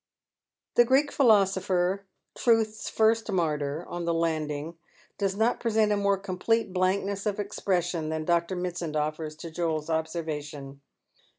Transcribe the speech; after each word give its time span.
The 0.77 0.83
Greek 0.83 1.11
philosopher— 1.11 2.07
Truth's 2.35 2.89
first 2.89 3.27
martvr— 3.27 3.85
on 3.87 4.05
tho 4.05 4.13
294 4.13 4.15
Dead 4.15 4.17
Men's 4.17 4.51
Shoes. 4.51 4.57
landing 4.57 4.77
does 5.19 5.37
not 5.37 5.59
present 5.59 5.91
a 5.91 5.95
more 5.97 6.17
complete 6.17 6.73
blankness 6.73 7.27
of 7.27 7.35
espr«s 7.37 7.91
eion 7.93 8.09
than 8.09 8.25
Dr. 8.25 8.55
Mitsand 8.55 8.95
offers 8.95 9.35
to 9.35 9.51
Joel's 9.51 9.91
observation. 9.91 10.81